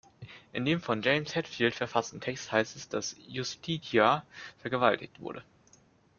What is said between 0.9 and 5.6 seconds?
James Hetfield verfassten Text heißt es, dass Justitia vergewaltigt wurde.